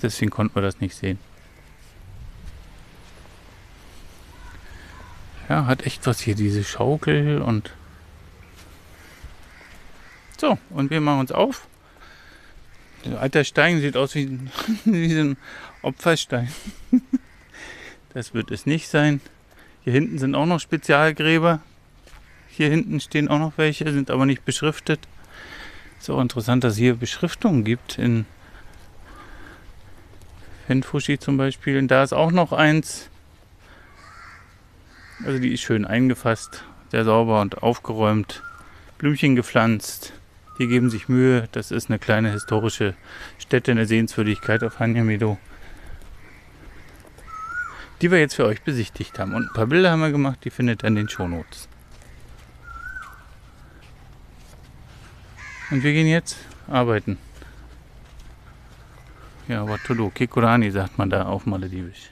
[0.03, 1.19] Deswegen konnten wir das nicht sehen.
[5.49, 7.73] Ja, hat echt was hier, diese Schaukel und.
[10.39, 11.67] So, und wir machen uns auf.
[13.05, 14.39] Der alter Stein sieht aus wie,
[14.85, 15.37] wie ein
[15.87, 16.49] Opferstein.
[18.13, 19.21] Das wird es nicht sein.
[19.85, 21.61] Hier hinten sind auch noch Spezialgräber.
[22.49, 25.01] Hier hinten stehen auch noch welche, sind aber nicht beschriftet.
[26.01, 28.25] Ist auch interessant, dass es hier Beschriftungen gibt in
[30.67, 31.77] Henfushi zum Beispiel.
[31.77, 33.11] Und da ist auch noch eins.
[35.27, 38.43] Also die ist schön eingefasst, sehr sauber und aufgeräumt.
[38.97, 40.15] Blümchen gepflanzt.
[40.59, 41.51] Die geben sich Mühe.
[41.53, 42.95] Das ist eine kleine historische
[43.39, 45.37] Stätte, eine Sehenswürdigkeit auf Hanyamedo.
[48.03, 49.35] Die wir jetzt für euch besichtigt haben.
[49.35, 51.69] Und ein paar Bilder haben wir gemacht, die findet ihr in den Shownotes.
[55.71, 56.37] Und wir gehen jetzt
[56.69, 57.19] arbeiten.
[59.49, 60.11] Ja, what to do?
[60.11, 62.11] Kikurani sagt man da auf Maledivisch.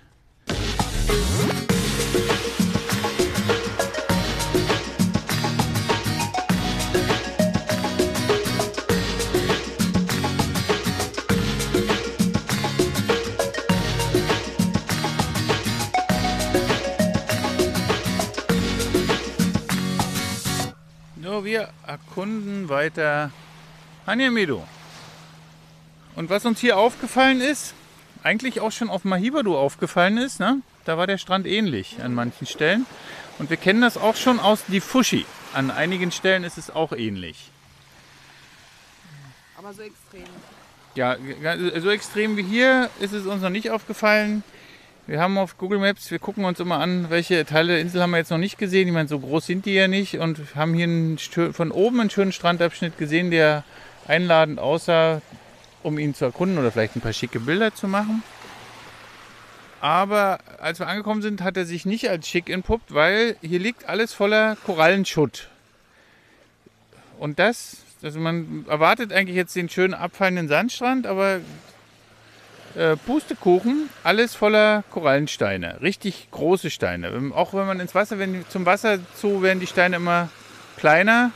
[21.94, 23.30] Erkunden weiter
[24.04, 24.66] Hanyamedo.
[26.16, 27.74] Und was uns hier aufgefallen ist,
[28.24, 30.61] eigentlich auch schon auf Mahibadu aufgefallen ist, ne?
[30.85, 32.87] da war der Strand ähnlich an manchen Stellen.
[33.38, 35.24] Und wir kennen das auch schon aus Difushi.
[35.52, 37.50] An einigen Stellen ist es auch ähnlich.
[39.57, 40.24] Aber so extrem.
[40.96, 41.16] Ja,
[41.80, 44.42] so extrem wie hier ist es uns noch nicht aufgefallen.
[45.06, 48.12] Wir haben auf Google Maps, wir gucken uns immer an, welche Teile der Insel haben
[48.12, 48.88] wir jetzt noch nicht gesehen.
[48.88, 52.08] Ich meine, so groß sind die ja nicht und haben hier einen, von oben einen
[52.08, 53.64] schönen Strandabschnitt gesehen, der
[54.08, 55.20] einladend aussah
[55.82, 58.22] um ihn zu erkunden oder vielleicht ein paar schicke Bilder zu machen.
[59.82, 63.86] Aber als wir angekommen sind, hat er sich nicht als schick entpuppt, weil hier liegt
[63.86, 65.50] alles voller Korallenschutt.
[67.18, 71.40] Und das, also man erwartet eigentlich jetzt den schönen abfallenden Sandstrand, aber
[72.76, 77.32] äh, Pustekuchen, alles voller Korallensteine, richtig große Steine.
[77.34, 80.28] Auch wenn man ins Wasser, wenn zum Wasser zu werden die Steine immer
[80.76, 81.30] kleiner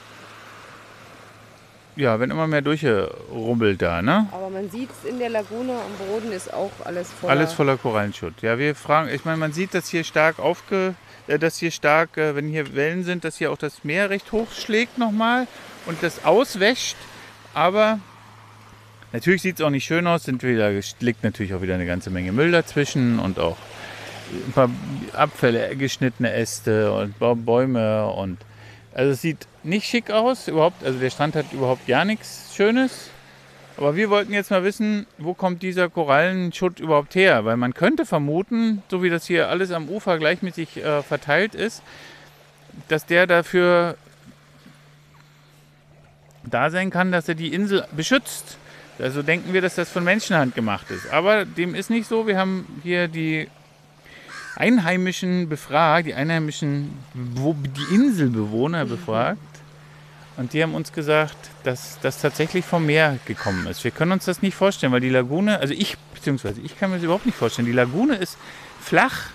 [1.98, 4.28] ja, wenn immer mehr durchrubbelt da, ne?
[4.30, 7.32] Aber man sieht es in der Lagune am Boden ist auch alles voller.
[7.32, 8.40] Alles voller Korallenschutt.
[8.40, 10.94] Ja, wir fragen, ich meine, man sieht, dass hier stark aufge,
[11.26, 14.30] äh, dass hier stark, äh, wenn hier Wellen sind, dass hier auch das Meer recht
[14.30, 15.48] hoch schlägt nochmal
[15.86, 16.96] und das auswäscht.
[17.52, 17.98] Aber
[19.12, 20.24] natürlich sieht es auch nicht schön aus.
[20.24, 23.56] Sind wieder, liegt natürlich auch wieder eine ganze Menge Müll dazwischen und auch
[24.46, 24.70] ein paar
[25.14, 28.38] Abfälle, geschnittene Äste und Bäume und
[28.94, 30.82] also es sieht nicht schick aus, überhaupt.
[30.84, 33.10] Also der Strand hat überhaupt gar nichts Schönes.
[33.76, 37.44] Aber wir wollten jetzt mal wissen, wo kommt dieser Korallenschutt überhaupt her?
[37.44, 41.82] Weil man könnte vermuten, so wie das hier alles am Ufer gleichmäßig äh, verteilt ist,
[42.88, 43.96] dass der dafür
[46.42, 48.58] da sein kann, dass er die Insel beschützt.
[48.98, 51.10] Also denken wir, dass das von Menschenhand gemacht ist.
[51.12, 52.26] Aber dem ist nicht so.
[52.26, 53.48] Wir haben hier die
[54.56, 59.38] Einheimischen befragt, die Einheimischen, die Inselbewohner befragt.
[60.36, 63.82] Und die haben uns gesagt, dass das tatsächlich vom Meer gekommen ist.
[63.82, 66.96] Wir können uns das nicht vorstellen, weil die Lagune, also ich, beziehungsweise ich kann mir
[66.96, 67.66] das überhaupt nicht vorstellen.
[67.66, 68.36] Die Lagune ist
[68.80, 69.30] flach.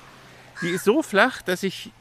[0.61, 1.91] Die ist so flach, dass ich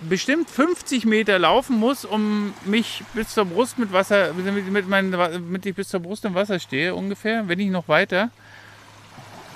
[0.00, 5.10] bestimmt 50 Meter laufen muss, um mich bis zur Brust mit Wasser, mit, mit, mein,
[5.50, 8.30] mit ich bis zur Brust im Wasser stehe ungefähr, wenn nicht noch weiter.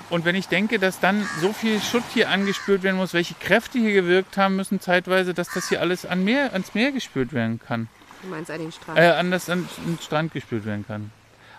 [0.09, 3.77] Und wenn ich denke, dass dann so viel Schutt hier angespült werden muss, welche Kräfte
[3.77, 7.59] hier gewirkt haben müssen zeitweise, dass das hier alles an Meer, ans Meer gespült werden
[7.59, 7.87] kann.
[8.23, 8.97] Du meinst an den Strand?
[8.97, 11.11] Äh, an, das, an den Strand gespült werden kann.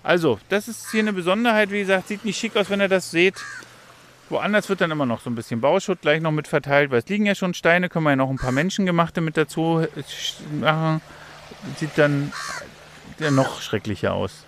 [0.03, 1.71] Also, das ist hier eine Besonderheit.
[1.71, 3.37] Wie gesagt, sieht nicht schick aus, wenn ihr das seht.
[4.31, 7.09] Woanders wird dann immer noch so ein bisschen Bauschutt gleich noch mit verteilt, weil es
[7.09, 9.87] liegen ja schon Steine, können wir ja noch ein paar Menschengemachte mit dazu
[10.61, 11.01] machen.
[11.77, 12.33] Sieht dann
[13.19, 14.45] ja noch schrecklicher aus.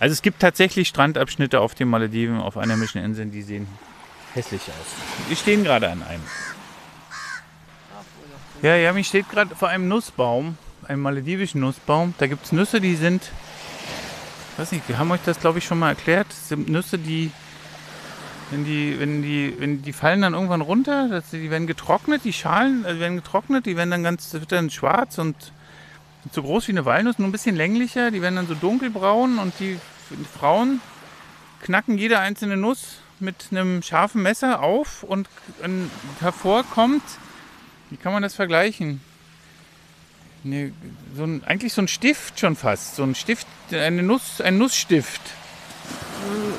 [0.00, 3.68] Also es gibt tatsächlich Strandabschnitte auf den Malediven, auf einheimischen Inseln, die sehen
[4.34, 5.28] hässlich aus.
[5.28, 6.22] Wir stehen gerade an einem.
[8.62, 10.56] Ja, mich steht gerade vor einem Nussbaum,
[10.88, 12.14] einem maledivischen Nussbaum.
[12.18, 13.30] Da gibt es Nüsse, die sind,
[14.56, 16.32] weiß nicht, wir haben euch das glaube ich schon mal erklärt.
[16.32, 17.30] Sind Nüsse, die,
[18.50, 22.24] wenn die, wenn die, wenn die fallen dann irgendwann runter, dass die, die werden getrocknet,
[22.24, 25.34] die Schalen also werden getrocknet, die werden dann ganz, wird dann schwarz und
[26.32, 28.10] so groß wie eine Walnuss, nur ein bisschen länglicher.
[28.10, 29.78] Die werden dann so dunkelbraun und die
[30.38, 30.80] Frauen
[31.62, 35.28] knacken jede einzelne Nuss mit einem scharfen Messer auf und
[36.20, 37.02] hervorkommt,
[37.90, 39.00] wie kann man das vergleichen?
[40.44, 40.72] Ne,
[41.16, 45.22] so ein, eigentlich so ein Stift schon fast, so ein Stift, eine Nuss, ein Nussstift.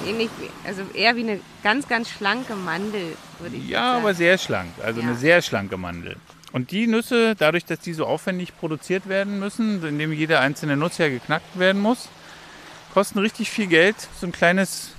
[0.06, 0.30] Ähnlich,
[0.66, 3.94] also eher wie eine ganz, ganz schlanke Mandel, würde ich ja, sagen.
[3.94, 5.08] Ja, aber sehr schlank, also ja.
[5.08, 6.16] eine sehr schlanke Mandel.
[6.54, 10.98] Und die Nüsse, dadurch, dass die so aufwendig produziert werden müssen, indem jede einzelne Nuss
[10.98, 12.08] ja geknackt werden muss,
[12.94, 13.96] kosten richtig viel Geld.
[14.20, 14.92] So ein kleines,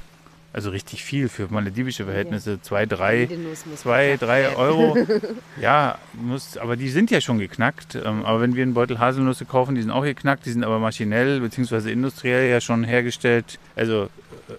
[0.52, 3.28] also richtig viel für maledivische Verhältnisse, 2, 3,
[3.76, 4.96] 2, 3 Euro.
[5.60, 7.94] ja, muss, aber die sind ja schon geknackt.
[7.94, 10.78] Ähm, aber wenn wir einen Beutel Haselnüsse kaufen, die sind auch geknackt, die sind aber
[10.78, 11.92] maschinell bzw.
[11.92, 14.04] industriell ja schon hergestellt, also
[14.48, 14.54] äh,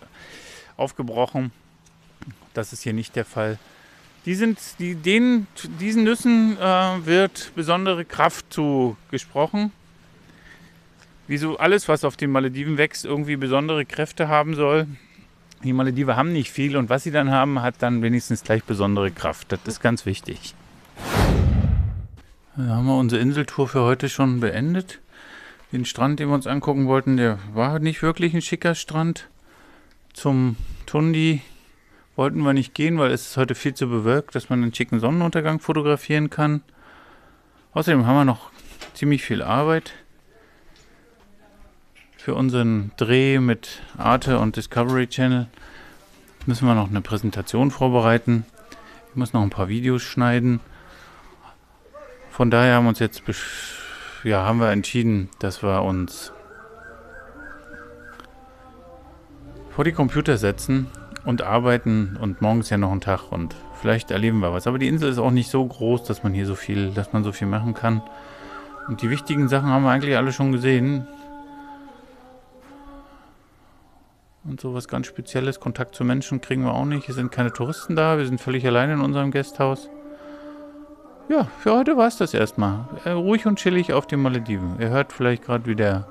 [0.77, 1.51] aufgebrochen.
[2.53, 3.57] Das ist hier nicht der Fall.
[4.25, 5.47] Die sind, die, denen,
[5.79, 9.71] diesen Nüssen äh, wird besondere Kraft zugesprochen.
[11.27, 14.87] Wie so alles, was auf den Malediven wächst, irgendwie besondere Kräfte haben soll.
[15.63, 19.11] Die Malediven haben nicht viel und was sie dann haben, hat dann wenigstens gleich besondere
[19.11, 19.51] Kraft.
[19.51, 20.55] Das ist ganz wichtig.
[22.55, 24.99] Da haben wir unsere Inseltour für heute schon beendet.
[25.71, 29.27] Den Strand, den wir uns angucken wollten, der war nicht wirklich ein schicker Strand.
[30.13, 31.41] Zum Tundi
[32.15, 34.99] wollten wir nicht gehen, weil es ist heute viel zu bewölkt, dass man einen schicken
[34.99, 36.61] Sonnenuntergang fotografieren kann.
[37.73, 38.51] Außerdem haben wir noch
[38.93, 39.93] ziemlich viel Arbeit
[42.29, 45.47] für unseren Dreh mit Arte und Discovery Channel.
[46.45, 48.45] Müssen wir noch eine Präsentation vorbereiten.
[49.09, 50.59] Ich muss noch ein paar Videos schneiden.
[52.29, 53.23] Von daher haben wir uns jetzt
[54.23, 56.31] ja, haben wir entschieden, dass wir uns
[59.71, 60.85] vor die Computer setzen
[61.25, 64.67] und arbeiten und morgen ist ja noch ein Tag und vielleicht erleben wir was.
[64.67, 67.23] Aber die Insel ist auch nicht so groß, dass man hier so viel, dass man
[67.23, 68.03] so viel machen kann.
[68.87, 71.07] Und die wichtigen Sachen haben wir eigentlich alle schon gesehen.
[74.43, 77.05] Und so was ganz Spezielles, Kontakt zu Menschen kriegen wir auch nicht.
[77.05, 79.89] Hier sind keine Touristen da, wir sind völlig alleine in unserem Gasthaus.
[81.27, 82.85] Ja, für heute war es das erstmal.
[83.03, 84.79] Äh, ruhig und chillig auf den Malediven.
[84.79, 86.07] Ihr hört vielleicht gerade, wie der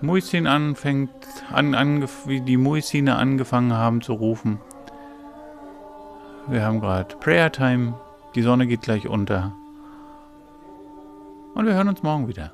[0.00, 1.10] Muisin anfängt,
[1.50, 4.60] an, an, wie die Muisine angefangen haben zu rufen.
[6.46, 7.94] Wir haben gerade Prayer Time.
[8.36, 9.52] Die Sonne geht gleich unter.
[11.54, 12.52] Und wir hören uns morgen wieder.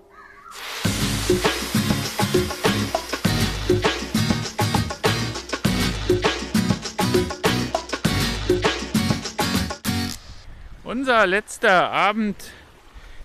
[10.92, 12.36] Unser letzter Abend,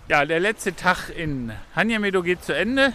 [0.08, 2.94] ja, der letzte Tag in Hanyamedo geht zu Ende.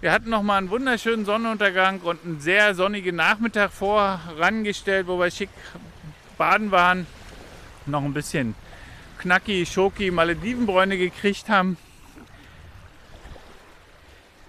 [0.00, 5.30] Wir hatten noch mal einen wunderschönen Sonnenuntergang und einen sehr sonnigen Nachmittag vorangestellt, wo wir
[5.30, 5.50] schick
[6.36, 7.06] baden waren.
[7.86, 8.56] Noch ein bisschen
[9.20, 11.76] knacki, schoki, Maledivenbräune gekriegt haben.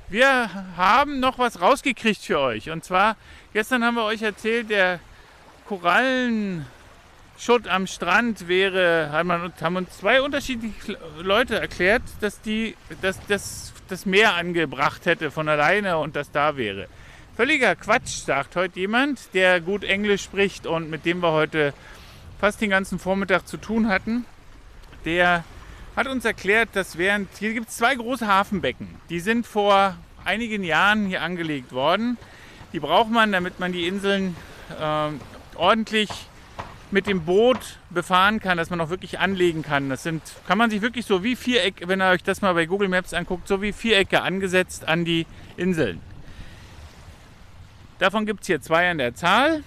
[0.09, 2.71] Wir haben noch was rausgekriegt für euch.
[2.71, 3.15] Und zwar,
[3.53, 4.99] gestern haben wir euch erzählt, der
[7.41, 14.05] Korallenschutt am Strand wäre, haben uns zwei unterschiedliche Leute erklärt, dass die, dass das das
[14.05, 16.87] Meer angebracht hätte von alleine und das da wäre.
[17.35, 21.73] Völliger Quatsch, sagt heute jemand, der gut Englisch spricht und mit dem wir heute
[22.39, 24.25] fast den ganzen Vormittag zu tun hatten.
[25.03, 25.43] Der
[25.95, 28.87] hat uns erklärt, dass während hier gibt es zwei große Hafenbecken.
[29.09, 32.17] Die sind vor einigen Jahren hier angelegt worden.
[32.71, 34.35] Die braucht man, damit man die Inseln
[34.79, 35.09] äh,
[35.55, 36.09] ordentlich
[36.91, 39.89] mit dem Boot befahren kann, dass man auch wirklich anlegen kann.
[39.89, 42.65] Das sind, kann man sich wirklich so wie Vierecke, wenn ihr euch das mal bei
[42.65, 45.25] Google Maps anguckt, so wie Vierecke angesetzt an die
[45.57, 46.01] Inseln.
[47.99, 49.63] Davon gibt es hier zwei an der Zahl.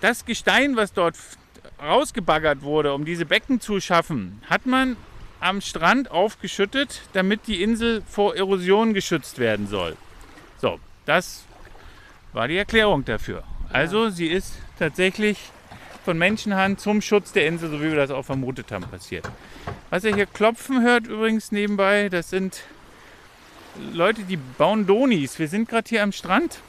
[0.00, 1.16] Das Gestein, was dort
[1.80, 4.96] rausgebaggert wurde, um diese Becken zu schaffen, hat man
[5.40, 9.96] am Strand aufgeschüttet, damit die Insel vor Erosion geschützt werden soll.
[10.58, 11.44] So, das
[12.32, 13.44] war die Erklärung dafür.
[13.72, 15.38] Also sie ist tatsächlich
[16.04, 19.28] von Menschenhand zum Schutz der Insel, so wie wir das auch vermutet haben, passiert.
[19.90, 22.62] Was ihr hier klopfen hört übrigens nebenbei, das sind
[23.92, 25.38] Leute, die bauen Donis.
[25.38, 26.60] Wir sind gerade hier am Strand.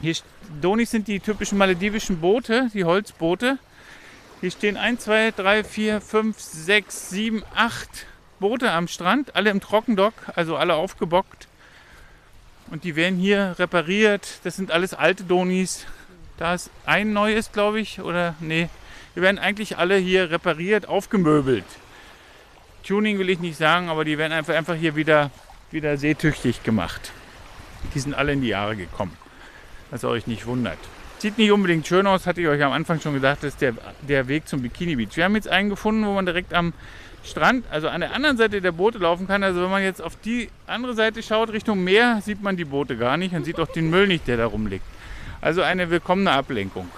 [0.00, 0.14] Hier,
[0.60, 3.58] Donis sind die typischen maledivischen Boote, die Holzboote.
[4.40, 8.06] Hier stehen 1, 2, 3, 4, 5, 6, 7, 8
[8.40, 11.46] Boote am Strand, alle im Trockendock, also alle aufgebockt.
[12.70, 14.40] Und die werden hier repariert.
[14.44, 15.86] Das sind alles alte Donis.
[16.42, 18.68] Da ist ein neues, glaube ich, oder nee.
[19.14, 21.62] Die werden eigentlich alle hier repariert, aufgemöbelt.
[22.82, 25.30] Tuning will ich nicht sagen, aber die werden einfach, einfach hier wieder,
[25.70, 27.12] wieder seetüchtig gemacht.
[27.94, 29.16] Die sind alle in die Jahre gekommen.
[29.92, 30.78] Dass ihr euch nicht wundert.
[31.18, 33.74] Sieht nicht unbedingt schön aus, hatte ich euch am Anfang schon gesagt, das ist der,
[34.00, 35.16] der Weg zum Bikini Beach.
[35.16, 36.72] Wir haben jetzt einen gefunden, wo man direkt am
[37.22, 39.44] Strand, also an der anderen Seite der Boote laufen kann.
[39.44, 42.96] Also wenn man jetzt auf die andere Seite schaut, Richtung Meer, sieht man die Boote
[42.96, 44.84] gar nicht und sieht auch den Müll nicht, der da rumliegt.
[45.42, 46.88] Also eine willkommene Ablenkung.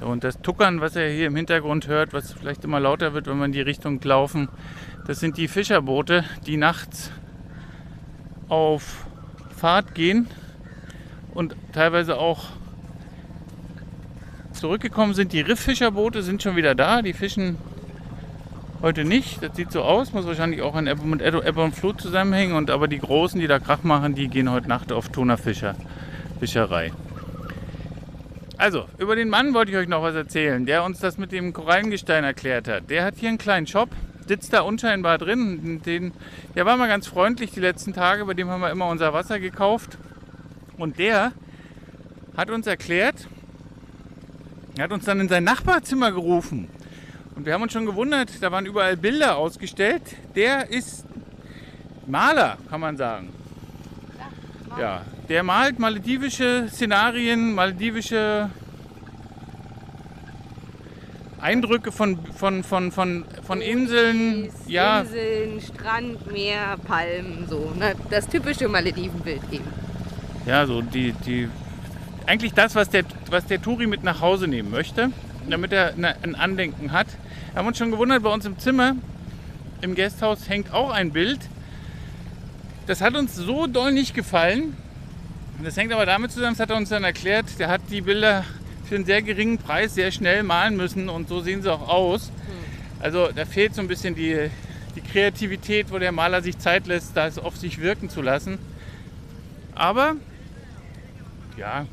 [0.00, 3.36] Und das Tuckern, was ihr hier im Hintergrund hört, was vielleicht immer lauter wird, wenn
[3.36, 4.48] man in die Richtung laufen,
[5.06, 7.10] das sind die Fischerboote, die nachts
[8.48, 9.04] auf
[9.54, 10.26] Fahrt gehen
[11.34, 12.46] und teilweise auch
[14.52, 15.34] zurückgekommen sind.
[15.34, 17.58] Die Rifffischerboote sind schon wieder da, die fischen
[18.80, 22.00] Heute nicht, das sieht so aus, muss wahrscheinlich auch an Ebbe, mit Ebbe und Flut
[22.00, 22.56] zusammenhängen.
[22.56, 25.74] Und aber die Großen, die da Krach machen, die gehen heute Nacht auf Tunafischer,
[26.38, 26.90] Fischerei.
[28.60, 31.54] Also, über den Mann wollte ich euch noch was erzählen, der uns das mit dem
[31.54, 32.90] Korallengestein erklärt hat.
[32.90, 33.88] Der hat hier einen kleinen Shop,
[34.28, 35.80] sitzt da unscheinbar drin.
[35.80, 36.12] Den,
[36.54, 39.40] der war mal ganz freundlich die letzten Tage, bei dem haben wir immer unser Wasser
[39.40, 39.96] gekauft.
[40.76, 41.32] Und der
[42.36, 43.28] hat uns erklärt,
[44.76, 46.68] er hat uns dann in sein Nachbarzimmer gerufen
[47.36, 50.02] und wir haben uns schon gewundert, da waren überall Bilder ausgestellt.
[50.36, 51.06] Der ist
[52.06, 53.39] Maler, kann man sagen.
[54.78, 58.50] Ja, der malt maledivische Szenarien, maledivische
[61.40, 64.44] Eindrücke von, von, von, von, von Inseln.
[64.44, 65.00] Unis, ja.
[65.00, 67.72] Inseln, Strand, Meer, Palmen, so.
[67.78, 67.94] Ne?
[68.10, 69.64] Das typische Maledivenbild eben.
[70.46, 71.48] Ja, so die, die.
[72.26, 75.10] Eigentlich das, was der, was der Touri mit nach Hause nehmen möchte,
[75.48, 77.08] damit er ein Andenken hat.
[77.52, 78.94] Wir haben uns schon gewundert, bei uns im Zimmer,
[79.80, 81.40] im Gasthaus hängt auch ein Bild.
[82.90, 84.76] Das hat uns so doll nicht gefallen.
[85.62, 88.44] Das hängt aber damit zusammen, das hat er uns dann erklärt, der hat die Bilder
[88.84, 92.30] für einen sehr geringen Preis sehr schnell malen müssen und so sehen sie auch aus.
[92.30, 92.32] Hm.
[92.98, 94.50] Also da fehlt so ein bisschen die,
[94.96, 98.58] die Kreativität, wo der Maler sich Zeit lässt, das auf sich wirken zu lassen.
[99.76, 100.16] Aber
[101.56, 101.86] ja,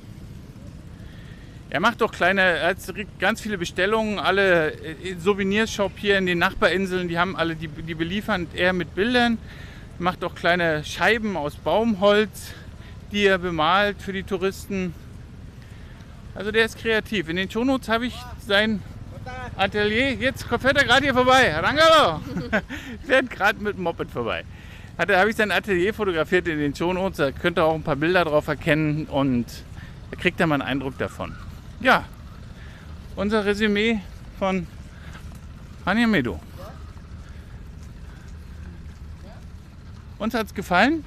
[1.70, 2.78] er macht doch kleine, er hat
[3.20, 7.94] ganz viele Bestellungen, alle äh, Souvenirshop hier in den Nachbarinseln, die haben alle, die, die
[7.94, 9.38] beliefern er mit Bildern.
[10.00, 12.54] Macht auch kleine Scheiben aus Baumholz,
[13.12, 14.94] die er bemalt für die Touristen.
[16.36, 17.30] Also der ist kreativ.
[17.30, 18.82] In den Shownotes habe ich sein
[19.56, 20.14] Atelier.
[20.14, 21.54] Jetzt fährt er gerade hier vorbei.
[21.56, 22.22] Rangalo!
[23.06, 24.44] fährt gerade mit dem Moped vorbei.
[24.98, 27.18] Da habe ich sein Atelier fotografiert in den Shownotes.
[27.18, 29.46] Da könnt ihr auch ein paar Bilder drauf erkennen und
[30.12, 31.36] da kriegt ihr mal einen Eindruck davon
[31.80, 32.06] ja,
[33.16, 34.00] unser Resümee
[34.40, 34.68] von
[35.86, 36.40] Hanyamedo.
[40.20, 41.04] Uns hat es gefallen.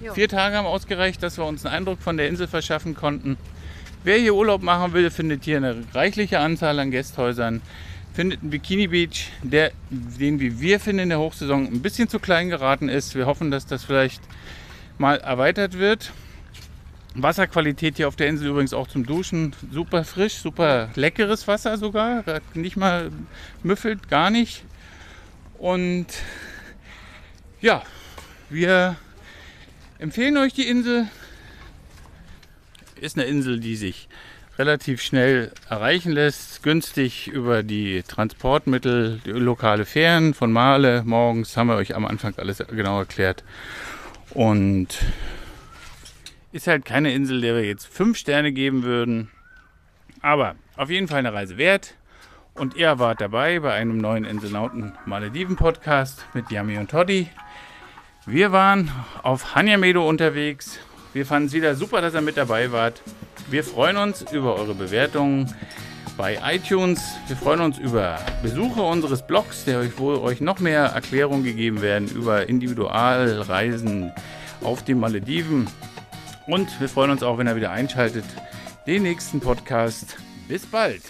[0.00, 0.12] Jo.
[0.14, 3.36] Vier Tage haben ausgereicht, dass wir uns einen Eindruck von der Insel verschaffen konnten.
[4.02, 7.62] Wer hier Urlaub machen will, findet hier eine reichliche Anzahl an Gästhäusern.
[8.12, 12.18] Findet einen Bikini Beach, der, den, wie wir finden, in der Hochsaison ein bisschen zu
[12.18, 13.14] klein geraten ist.
[13.14, 14.22] Wir hoffen, dass das vielleicht
[14.98, 16.12] mal erweitert wird.
[17.14, 22.24] Wasserqualität hier auf der Insel übrigens auch zum Duschen super frisch, super leckeres Wasser sogar.
[22.54, 23.10] Nicht mal
[23.62, 24.64] müffelt, gar nicht.
[25.58, 26.06] Und
[27.64, 27.82] ja,
[28.50, 28.96] wir
[29.98, 31.08] empfehlen euch die Insel.
[33.00, 34.06] Ist eine Insel, die sich
[34.58, 41.68] relativ schnell erreichen lässt, günstig über die Transportmittel, die lokale Fähren von Male morgens, haben
[41.68, 43.44] wir euch am Anfang alles genau erklärt.
[44.28, 44.98] Und
[46.52, 49.30] ist halt keine Insel, der wir jetzt fünf Sterne geben würden.
[50.20, 51.94] Aber auf jeden Fall eine Reise wert.
[52.54, 57.28] Und ihr wart dabei bei einem neuen Inselnauten Malediven Podcast mit Yami und Toddy.
[58.26, 58.90] Wir waren
[59.22, 60.78] auf Hanyamedo unterwegs.
[61.12, 63.02] Wir fanden es wieder super, dass ihr mit dabei wart.
[63.50, 65.52] Wir freuen uns über eure Bewertungen
[66.16, 67.02] bei iTunes.
[67.26, 71.82] Wir freuen uns über Besuche unseres Blogs, der euch, wo euch noch mehr Erklärungen gegeben
[71.82, 74.12] werden über Individualreisen
[74.62, 75.66] auf den Malediven.
[76.46, 78.24] Und wir freuen uns auch, wenn ihr wieder einschaltet.
[78.86, 80.16] Den nächsten Podcast.
[80.46, 81.02] Bis bald.